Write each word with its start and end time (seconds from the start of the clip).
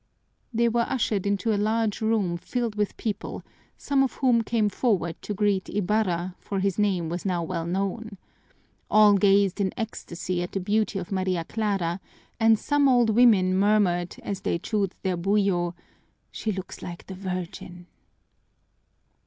They 0.51 0.67
were 0.67 0.87
ushered 0.89 1.27
into 1.27 1.53
a 1.53 1.61
large 1.61 2.01
room 2.01 2.35
filled 2.35 2.73
with 2.73 2.97
people, 2.97 3.43
some 3.77 4.01
of 4.01 4.13
whom 4.13 4.41
came 4.41 4.67
forward 4.67 5.21
to 5.21 5.35
greet 5.35 5.69
Ibarra, 5.69 6.33
for 6.39 6.59
his 6.59 6.79
name 6.79 7.07
was 7.07 7.23
now 7.23 7.43
well 7.43 7.67
known. 7.67 8.17
All 8.89 9.13
gazed 9.13 9.61
in 9.61 9.71
ecstasy 9.77 10.41
at 10.41 10.53
the 10.53 10.59
beauty 10.59 10.97
of 10.97 11.11
Maria 11.11 11.43
Clara 11.43 12.01
and 12.39 12.57
some 12.57 12.89
old 12.89 13.11
women 13.11 13.55
murmured, 13.55 14.15
as 14.23 14.41
they 14.41 14.57
chewed 14.57 14.95
their 15.03 15.17
buyo, 15.17 15.75
"She 16.31 16.51
looks 16.51 16.81
like 16.81 17.05
the 17.05 17.13
Virgin!" 17.13 17.85